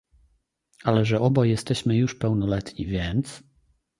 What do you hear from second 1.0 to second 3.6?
że obaj jesteśmy już pełnoletni, więc..."